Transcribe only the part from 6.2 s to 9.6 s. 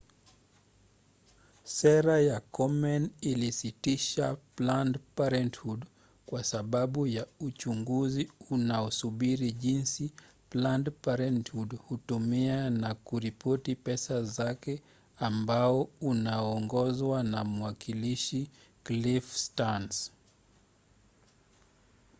kwa sababu ya uchunguzi unaosubiri